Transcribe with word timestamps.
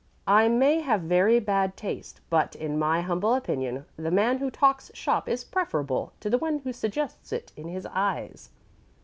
I 0.25 0.47
may 0.47 0.79
have 0.79 1.01
very 1.01 1.39
bad 1.39 1.77
taste, 1.77 2.21
but, 2.31 2.55
in 2.55 2.79
my 2.79 3.01
humble 3.01 3.35
opinion, 3.35 3.85
the 3.97 4.09
man 4.09 4.39
who 4.39 4.49
talks 4.49 4.89
shop 4.95 5.29
is 5.29 5.43
preferable 5.43 6.11
to 6.21 6.29
the 6.31 6.39
one 6.39 6.57
who 6.57 6.73
suggests 6.73 7.31
it 7.31 7.51
in 7.55 7.67
his 7.67 7.85
eyes. 7.85 8.49